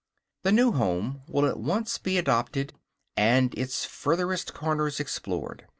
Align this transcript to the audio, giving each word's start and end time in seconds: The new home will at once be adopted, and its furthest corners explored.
The 0.41 0.51
new 0.51 0.71
home 0.71 1.21
will 1.27 1.45
at 1.45 1.59
once 1.59 1.99
be 1.99 2.17
adopted, 2.17 2.73
and 3.15 3.53
its 3.53 3.85
furthest 3.85 4.51
corners 4.51 4.99
explored. 4.99 5.67